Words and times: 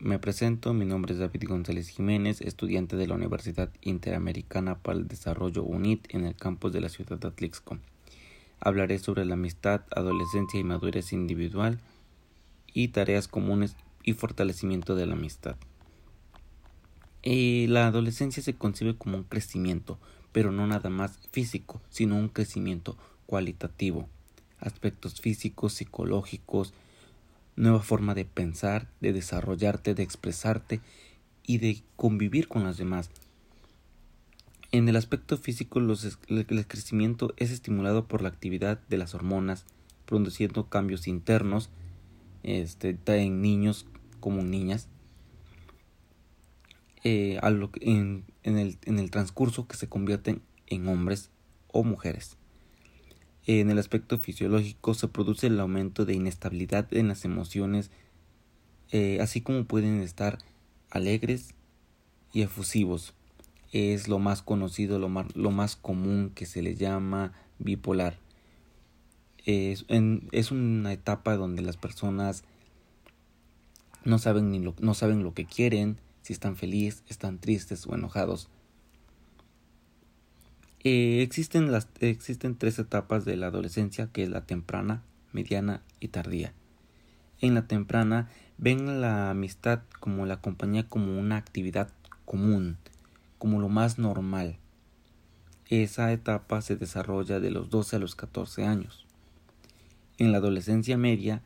Me 0.00 0.18
presento, 0.18 0.72
mi 0.72 0.86
nombre 0.86 1.12
es 1.12 1.18
David 1.18 1.44
González 1.46 1.90
Jiménez, 1.90 2.40
estudiante 2.40 2.96
de 2.96 3.06
la 3.06 3.16
Universidad 3.16 3.68
Interamericana 3.82 4.78
para 4.78 4.98
el 4.98 5.06
Desarrollo 5.06 5.62
UNIT 5.62 6.14
en 6.14 6.24
el 6.24 6.34
campus 6.34 6.72
de 6.72 6.80
la 6.80 6.88
ciudad 6.88 7.18
de 7.18 7.28
Atlixco. 7.28 7.76
Hablaré 8.60 8.98
sobre 8.98 9.26
la 9.26 9.34
amistad, 9.34 9.82
adolescencia 9.94 10.58
y 10.58 10.64
madurez 10.64 11.12
individual 11.12 11.80
y 12.72 12.88
tareas 12.88 13.28
comunes 13.28 13.76
y 14.02 14.14
fortalecimiento 14.14 14.94
de 14.94 15.04
la 15.04 15.12
amistad. 15.12 15.56
Eh, 17.22 17.66
la 17.68 17.86
adolescencia 17.86 18.42
se 18.42 18.54
concibe 18.54 18.96
como 18.96 19.18
un 19.18 19.24
crecimiento, 19.24 19.98
pero 20.32 20.50
no 20.50 20.66
nada 20.66 20.88
más 20.88 21.18
físico, 21.30 21.82
sino 21.90 22.16
un 22.16 22.30
crecimiento 22.30 22.96
cualitativo. 23.26 24.08
Aspectos 24.60 25.20
físicos, 25.20 25.74
psicológicos, 25.74 26.72
nueva 27.60 27.80
forma 27.80 28.14
de 28.14 28.24
pensar, 28.24 28.88
de 29.00 29.12
desarrollarte, 29.12 29.94
de 29.94 30.02
expresarte 30.02 30.80
y 31.46 31.58
de 31.58 31.82
convivir 31.96 32.48
con 32.48 32.64
las 32.64 32.78
demás. 32.78 33.10
En 34.72 34.88
el 34.88 34.96
aspecto 34.96 35.36
físico, 35.36 35.78
el 35.80 36.66
crecimiento 36.66 37.34
es 37.36 37.50
estimulado 37.50 38.06
por 38.06 38.22
la 38.22 38.28
actividad 38.28 38.80
de 38.88 38.98
las 38.98 39.14
hormonas, 39.14 39.66
produciendo 40.06 40.68
cambios 40.68 41.06
internos 41.06 41.70
este, 42.42 42.96
en 43.06 43.42
niños 43.42 43.86
como 44.20 44.42
niñas, 44.42 44.88
eh, 47.04 47.38
en, 47.80 48.24
el, 48.42 48.78
en 48.84 48.98
el 48.98 49.10
transcurso 49.10 49.66
que 49.66 49.76
se 49.76 49.88
convierten 49.88 50.40
en 50.66 50.88
hombres 50.88 51.30
o 51.68 51.84
mujeres. 51.84 52.36
En 53.52 53.68
el 53.68 53.80
aspecto 53.80 54.16
fisiológico 54.16 54.94
se 54.94 55.08
produce 55.08 55.48
el 55.48 55.58
aumento 55.58 56.04
de 56.04 56.14
inestabilidad 56.14 56.86
en 56.94 57.08
las 57.08 57.24
emociones, 57.24 57.90
eh, 58.92 59.18
así 59.20 59.40
como 59.40 59.64
pueden 59.64 60.02
estar 60.02 60.38
alegres 60.88 61.56
y 62.32 62.42
efusivos. 62.42 63.12
Es 63.72 64.06
lo 64.06 64.20
más 64.20 64.42
conocido, 64.42 65.00
lo 65.00 65.08
más, 65.08 65.34
lo 65.34 65.50
más 65.50 65.74
común 65.74 66.30
que 66.32 66.46
se 66.46 66.62
le 66.62 66.76
llama 66.76 67.32
bipolar. 67.58 68.20
Es, 69.44 69.82
una 70.52 70.92
etapa 70.92 71.36
donde 71.36 71.62
las 71.62 71.76
personas 71.76 72.44
no 74.04 74.20
saben, 74.20 74.52
ni 74.52 74.60
lo, 74.60 74.76
no 74.78 74.94
saben 74.94 75.24
lo 75.24 75.34
que 75.34 75.46
quieren, 75.46 75.96
si 76.22 76.32
están 76.32 76.54
felices, 76.54 77.02
están 77.08 77.40
tristes 77.40 77.84
o 77.88 77.96
enojados. 77.96 78.48
Eh, 80.82 81.20
existen, 81.22 81.70
las, 81.70 81.88
existen 82.00 82.56
tres 82.56 82.78
etapas 82.78 83.26
de 83.26 83.36
la 83.36 83.48
adolescencia, 83.48 84.08
que 84.12 84.22
es 84.22 84.30
la 84.30 84.46
temprana, 84.46 85.02
mediana 85.32 85.82
y 86.00 86.08
tardía. 86.08 86.54
En 87.40 87.54
la 87.54 87.66
temprana 87.66 88.28
ven 88.56 89.00
la 89.00 89.30
amistad 89.30 89.80
como 90.00 90.24
la 90.24 90.40
compañía 90.40 90.88
como 90.88 91.18
una 91.18 91.36
actividad 91.36 91.90
común, 92.24 92.78
como 93.38 93.60
lo 93.60 93.68
más 93.68 93.98
normal. 93.98 94.56
Esa 95.68 96.12
etapa 96.12 96.62
se 96.62 96.76
desarrolla 96.76 97.40
de 97.40 97.50
los 97.50 97.70
12 97.70 97.96
a 97.96 97.98
los 97.98 98.14
14 98.14 98.64
años. 98.64 99.06
En 100.18 100.32
la 100.32 100.38
adolescencia 100.38 100.96
media 100.96 101.42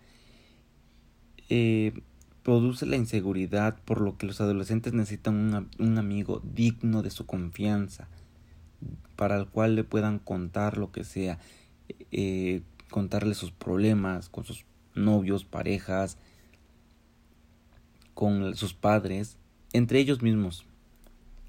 eh, 1.48 1.92
produce 2.42 2.86
la 2.86 2.96
inseguridad 2.96 3.76
por 3.84 4.00
lo 4.00 4.16
que 4.16 4.26
los 4.26 4.40
adolescentes 4.40 4.92
necesitan 4.92 5.68
un 5.78 5.98
amigo 5.98 6.40
digno 6.44 7.02
de 7.02 7.10
su 7.10 7.26
confianza, 7.26 8.08
para 9.16 9.36
el 9.36 9.46
cual 9.46 9.76
le 9.76 9.84
puedan 9.84 10.18
contar 10.18 10.78
lo 10.78 10.92
que 10.92 11.04
sea, 11.04 11.38
eh, 12.10 12.62
contarle 12.90 13.34
sus 13.34 13.50
problemas 13.50 14.28
con 14.28 14.44
sus 14.44 14.64
novios, 14.94 15.44
parejas, 15.44 16.18
con 18.14 18.54
sus 18.54 18.74
padres, 18.74 19.36
entre 19.72 19.98
ellos 19.98 20.22
mismos. 20.22 20.66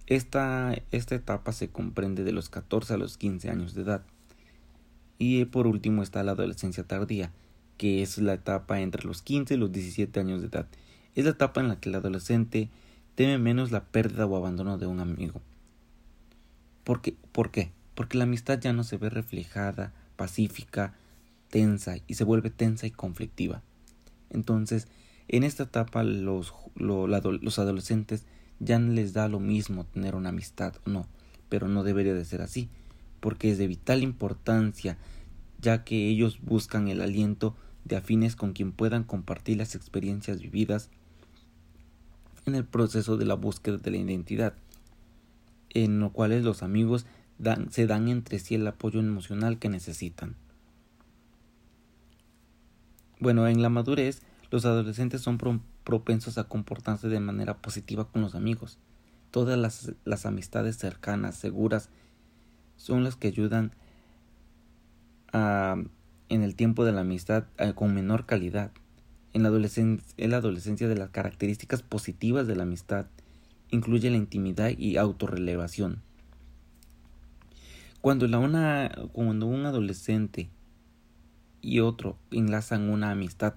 Esta, 0.08 0.76
esta 0.92 1.16
etapa 1.16 1.52
se 1.52 1.70
comprende 1.70 2.24
de 2.24 2.32
los 2.32 2.50
14 2.50 2.94
a 2.94 2.98
los 2.98 3.18
15 3.18 3.50
años 3.50 3.74
de 3.74 3.84
edad. 3.84 4.04
Y 5.18 5.46
por 5.46 5.68
último 5.68 6.04
está 6.04 6.24
la 6.24 6.34
adolescencia 6.34 6.84
tardía, 6.84 7.32
que 7.78 8.02
es 8.02 8.18
la 8.18 8.34
etapa 8.34 8.82
entre 8.82 9.06
los 9.06 9.22
15 9.22 9.54
y 9.54 9.58
los 9.58 9.72
17 9.72 10.20
años 10.20 10.42
de 10.42 10.48
edad. 10.48 10.68
Es 11.16 11.26
la 11.26 11.32
etapa 11.32 11.62
en 11.62 11.70
la 11.70 11.80
que 11.80 11.90
el 11.90 11.96
adolescente 11.96 12.70
teme 13.16 13.38
menos 13.38 13.72
la 13.72 13.86
pérdida 13.86 14.26
o 14.26 14.36
abandono 14.36 14.78
de 14.78 14.88
un 14.88 15.00
amigo. 15.00 15.42
¿Por 16.86 17.02
qué? 17.02 17.18
¿Por 17.34 17.52
qué? 17.52 17.72
Porque 17.96 18.18
la 18.18 18.24
amistad 18.24 18.60
ya 18.60 18.72
no 18.72 18.84
se 18.84 18.98
ve 18.98 19.10
reflejada, 19.10 19.92
pacífica, 20.16 20.94
tensa 21.50 21.98
y 22.08 22.14
se 22.14 22.24
vuelve 22.24 22.52
tensa 22.52 22.86
y 22.86 22.92
conflictiva. 22.92 23.64
Entonces, 24.30 24.88
en 25.28 25.44
esta 25.44 25.64
etapa 25.64 26.04
los, 26.04 26.54
los 26.76 27.60
adolescentes 27.60 28.26
ya 28.60 28.78
no 28.78 28.94
les 28.94 29.14
da 29.14 29.28
lo 29.28 29.40
mismo 29.40 29.86
tener 29.86 30.16
una 30.16 30.30
amistad 30.30 30.76
o 30.86 30.90
no, 30.92 31.08
pero 31.50 31.68
no 31.68 31.84
debería 31.84 32.14
de 32.14 32.24
ser 32.24 32.42
así, 32.42 32.70
porque 33.20 33.52
es 33.52 33.58
de 33.58 33.68
vital 33.68 34.04
importancia, 34.04 34.98
ya 35.60 35.84
que 35.84 36.08
ellos 36.08 36.40
buscan 36.44 36.88
el 36.88 37.02
aliento 37.02 37.56
de 37.84 37.96
afines 37.96 38.36
con 38.36 38.54
quien 38.54 38.72
puedan 38.72 39.04
compartir 39.04 39.58
las 39.58 39.74
experiencias 39.74 40.40
vividas 40.40 40.92
en 42.46 42.54
el 42.54 42.66
proceso 42.66 43.18
de 43.18 43.26
la 43.26 43.34
búsqueda 43.34 43.78
de 43.78 43.90
la 43.92 43.98
identidad 43.98 44.54
en 45.76 46.00
los 46.00 46.12
cuales 46.12 46.44
los 46.44 46.64
amigos 46.64 47.06
se 47.70 47.86
dan 47.86 48.08
entre 48.08 48.40
sí 48.40 48.56
el 48.56 48.66
apoyo 48.66 49.02
emocional 49.02 49.60
que 49.60 49.70
necesitan. 49.70 50.36
Bueno, 53.20 53.48
en 53.48 53.62
la 53.62 53.70
madurez, 53.70 54.22
los 54.52 54.66
adolescentes 54.66 55.22
son 55.22 55.38
propensos 55.84 56.38
a 56.38 56.46
comportarse 56.46 57.10
de 57.10 57.20
manera 57.20 57.58
positiva 57.58 58.08
con 58.08 58.22
los 58.22 58.36
amigos. 58.36 58.78
Todas 59.32 59.60
las, 59.60 59.92
las 60.06 60.26
amistades 60.26 60.78
cercanas, 60.78 61.36
seguras, 61.36 61.90
son 62.78 63.04
las 63.04 63.18
que 63.18 63.28
ayudan 63.28 63.74
a, 65.34 65.76
en 66.30 66.42
el 66.42 66.56
tiempo 66.56 66.86
de 66.86 66.94
la 66.94 67.02
amistad 67.02 67.46
con 67.76 67.94
menor 67.94 68.26
calidad. 68.26 68.72
En 69.34 69.44
la, 69.44 69.50
adolescencia, 69.50 70.08
en 70.16 70.32
la 70.32 70.38
adolescencia 70.38 70.88
de 70.88 70.96
las 70.96 71.10
características 71.10 71.84
positivas 71.84 72.48
de 72.48 72.56
la 72.56 72.64
amistad 72.64 73.08
incluye 73.76 74.10
la 74.10 74.18
intimidad 74.18 74.72
y 74.78 74.98
autorrelevación. 74.98 76.02
Cuando, 78.02 78.28
la 78.28 78.40
una, 78.40 78.92
cuando 79.14 79.48
un 79.48 79.66
adolescente 79.66 80.50
y 81.62 81.80
otro 81.80 82.18
enlazan 82.32 82.90
una 82.90 83.12
amistad 83.12 83.56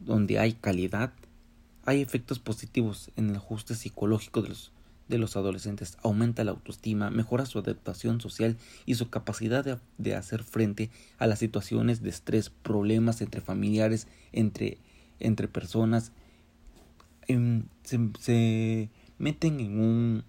donde 0.00 0.38
hay 0.38 0.52
calidad, 0.52 1.12
hay 1.84 2.00
efectos 2.00 2.38
positivos 2.38 3.10
en 3.16 3.30
el 3.30 3.36
ajuste 3.36 3.74
psicológico 3.74 4.42
de 4.42 4.50
los, 4.50 4.70
de 5.08 5.18
los 5.18 5.36
adolescentes, 5.36 5.98
aumenta 6.02 6.44
la 6.44 6.52
autoestima, 6.52 7.10
mejora 7.10 7.46
su 7.46 7.58
adaptación 7.58 8.20
social 8.20 8.56
y 8.86 8.94
su 8.94 9.10
capacidad 9.10 9.64
de, 9.64 9.78
de 9.98 10.14
hacer 10.14 10.44
frente 10.44 10.90
a 11.18 11.26
las 11.26 11.40
situaciones 11.40 12.00
de 12.00 12.10
estrés, 12.10 12.50
problemas 12.50 13.20
entre 13.20 13.40
familiares, 13.40 14.06
entre, 14.32 14.78
entre 15.18 15.48
personas. 15.48 16.12
Em, 17.26 17.64
se 17.82 18.88
meten 19.24 19.58
en 19.58 19.80
un 19.80 20.24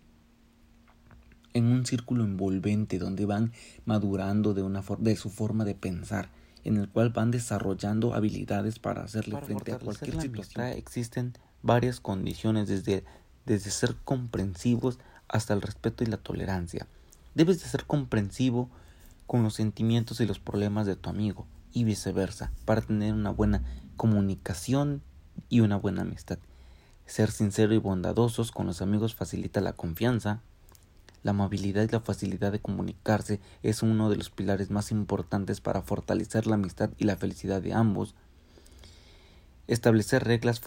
en 1.53 1.65
un 1.65 1.85
círculo 1.85 2.23
envolvente 2.23 2.97
donde 2.97 3.25
van 3.25 3.51
madurando 3.83 4.53
de 4.53 4.63
una 4.63 4.81
de 4.99 5.15
su 5.17 5.29
forma 5.29 5.65
de 5.65 5.75
pensar, 5.75 6.29
en 6.63 6.77
el 6.77 6.87
cual 6.87 7.09
van 7.09 7.29
desarrollando 7.29 8.13
habilidades 8.13 8.79
para 8.79 9.03
hacerle 9.03 9.41
frente 9.41 9.73
a 9.73 9.79
cualquier 9.79 10.21
situación. 10.21 10.65
Existen 10.67 11.33
varias 11.61 11.99
condiciones 11.99 12.69
desde 12.69 13.03
desde 13.45 13.69
ser 13.69 13.95
comprensivos 14.05 14.97
hasta 15.27 15.53
el 15.53 15.61
respeto 15.61 16.05
y 16.05 16.07
la 16.07 16.17
tolerancia. 16.17 16.87
Debes 17.35 17.61
de 17.61 17.67
ser 17.67 17.83
comprensivo 17.83 18.69
con 19.27 19.43
los 19.43 19.55
sentimientos 19.55 20.21
y 20.21 20.25
los 20.25 20.39
problemas 20.39 20.87
de 20.87 20.95
tu 20.95 21.09
amigo 21.09 21.45
y 21.73 21.83
viceversa 21.83 22.53
para 22.63 22.81
tener 22.81 23.13
una 23.13 23.31
buena 23.31 23.61
comunicación 23.97 25.01
y 25.49 25.59
una 25.59 25.75
buena 25.75 26.03
amistad. 26.03 26.39
Ser 27.05 27.31
sincero 27.31 27.73
y 27.73 27.77
bondadosos 27.77 28.51
con 28.51 28.65
los 28.65 28.81
amigos 28.81 29.13
facilita 29.13 29.61
la 29.61 29.73
confianza. 29.73 30.41
La 31.21 31.31
amabilidad 31.31 31.83
y 31.83 31.87
la 31.87 32.01
facilidad 32.01 32.51
de 32.51 32.59
comunicarse 32.59 33.39
es 33.63 33.83
uno 33.83 34.09
de 34.09 34.15
los 34.15 34.29
pilares 34.29 34.69
más 34.69 34.91
importantes 34.91 35.61
para 35.61 35.81
fortalecer 35.81 36.47
la 36.47 36.55
amistad 36.55 36.89
y 36.97 37.05
la 37.05 37.15
felicidad 37.15 37.61
de 37.61 37.73
ambos. 37.73 38.15
Establecer 39.67 40.23
reglas 40.23 40.61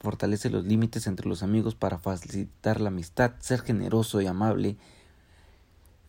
fortalece 0.00 0.50
los 0.50 0.64
límites 0.64 1.06
entre 1.06 1.28
los 1.28 1.42
amigos 1.42 1.74
para 1.74 1.98
facilitar 1.98 2.80
la 2.80 2.88
amistad. 2.88 3.32
Ser 3.40 3.62
generoso 3.62 4.20
y 4.20 4.26
amable 4.26 4.76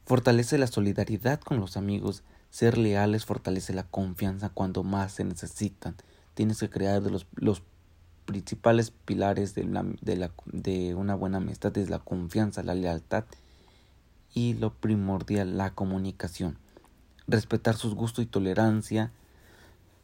fortalece 0.05 0.57
la 0.57 0.67
solidaridad 0.67 1.39
con 1.39 1.59
los 1.59 1.77
amigos. 1.77 2.23
Ser 2.49 2.77
leales 2.77 3.25
fortalece 3.25 3.73
la 3.73 3.83
confianza 3.83 4.49
cuando 4.49 4.83
más 4.83 5.13
se 5.13 5.23
necesitan. 5.23 5.95
Tienes 6.33 6.59
que 6.59 6.69
crear 6.69 7.01
los, 7.03 7.27
los 7.35 7.63
principales 8.27 8.91
pilares 8.91 9.55
de, 9.55 9.63
la, 9.63 9.83
de, 10.01 10.17
la, 10.17 10.31
de 10.45 10.93
una 10.93 11.15
buena 11.15 11.37
amistad 11.37 11.75
es 11.77 11.89
la 11.89 11.97
confianza, 11.97 12.61
la 12.61 12.75
lealtad 12.75 13.23
y 14.33 14.53
lo 14.53 14.73
primordial, 14.73 15.57
la 15.57 15.73
comunicación. 15.73 16.57
Respetar 17.25 17.75
sus 17.75 17.95
gustos 17.95 18.23
y 18.23 18.27
tolerancia 18.27 19.11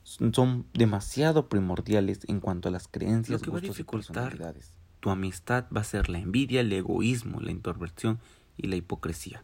son 0.04 0.66
demasiado 0.74 1.50
primordiales 1.50 2.22
en 2.28 2.40
cuanto 2.40 2.70
a 2.70 2.72
las 2.72 2.88
creencias, 2.88 3.44
gustos 3.44 3.80
y 3.80 3.84
personalidades. 3.84 4.72
tu 5.02 5.10
amistad 5.10 5.66
va 5.76 5.82
a 5.82 5.86
ser 5.86 6.10
la 6.10 6.18
envidia, 6.18 6.62
el 6.62 6.72
egoísmo, 6.74 7.42
la 7.42 7.52
introversión 7.52 8.20
y 8.58 8.68
la 8.68 8.78
hipocresía. 8.78 9.44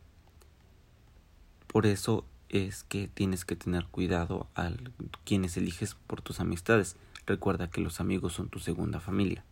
Por 1.67 1.85
eso 1.85 2.25
es 2.49 2.83
que 2.83 3.07
tienes 3.07 3.45
que 3.45 3.55
tener 3.55 3.85
cuidado 3.85 4.47
a 4.55 4.71
quienes 5.23 5.55
eliges 5.55 5.95
por 5.95 6.21
tus 6.21 6.39
amistades. 6.39 6.97
Recuerda 7.25 7.69
que 7.69 7.81
los 7.81 7.99
amigos 7.99 8.33
son 8.33 8.49
tu 8.49 8.59
segunda 8.59 8.99
familia. 8.99 9.43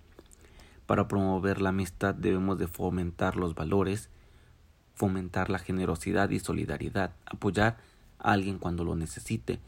Para 0.88 1.08
promover 1.08 1.62
la 1.62 1.70
amistad 1.70 2.16
debemos 2.16 2.58
de 2.58 2.68
fomentar 2.68 3.36
los 3.36 3.56
valores, 3.56 4.10
fomentar 4.96 5.50
la 5.50 5.60
generosidad 5.60 6.30
y 6.32 6.40
solidaridad, 6.40 7.14
apoyar 7.26 7.78
a 8.20 8.32
alguien 8.32 8.58
cuando 8.58 8.84
lo 8.84 8.96
necesite, 8.96 9.60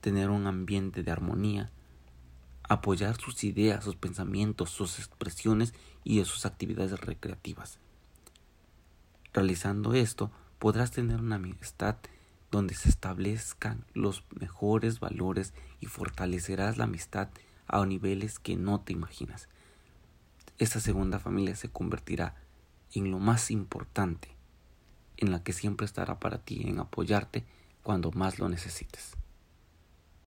tener 0.00 0.30
un 0.30 0.46
ambiente 0.46 1.02
de 1.02 1.10
armonía, 1.10 1.70
apoyar 2.64 3.16
sus 3.20 3.44
ideas, 3.44 3.84
sus 3.84 3.96
pensamientos, 3.96 4.70
sus 4.70 4.98
expresiones 4.98 5.74
y 6.04 6.24
sus 6.24 6.46
actividades 6.46 6.98
recreativas. 7.00 7.78
Realizando 9.32 9.94
esto, 9.94 10.30
podrás 10.58 10.90
tener 10.90 11.20
una 11.20 11.36
amistad 11.36 11.96
donde 12.50 12.74
se 12.74 12.88
establezcan 12.88 13.84
los 13.94 14.24
mejores 14.38 15.00
valores 15.00 15.54
y 15.80 15.86
fortalecerás 15.86 16.76
la 16.76 16.84
amistad 16.84 17.28
a 17.66 17.84
niveles 17.86 18.38
que 18.38 18.56
no 18.56 18.80
te 18.80 18.92
imaginas. 18.92 19.48
Esta 20.58 20.80
segunda 20.80 21.18
familia 21.18 21.54
se 21.56 21.70
convertirá 21.70 22.34
en 22.92 23.10
lo 23.10 23.18
más 23.18 23.50
importante, 23.50 24.28
en 25.16 25.30
la 25.30 25.42
que 25.42 25.52
siempre 25.52 25.86
estará 25.86 26.18
para 26.18 26.38
ti, 26.38 26.62
en 26.66 26.80
apoyarte 26.80 27.44
cuando 27.82 28.10
más 28.10 28.38
lo 28.38 28.48
necesites. 28.48 29.16